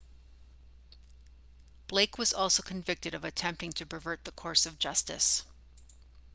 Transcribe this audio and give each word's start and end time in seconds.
blake 1.87 2.17
was 2.17 2.33
also 2.33 2.63
convicted 2.63 3.13
of 3.13 3.23
attempting 3.23 3.71
to 3.71 3.85
pervert 3.85 4.25
the 4.25 4.31
course 4.31 4.65
of 4.65 4.79
justice 4.79 5.43